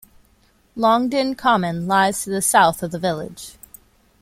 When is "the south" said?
2.31-2.81